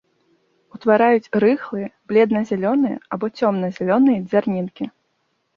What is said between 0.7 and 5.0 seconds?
Утвараюць рыхлыя бледна-зялёныя або цёмна-зялёныя дзярнінкі.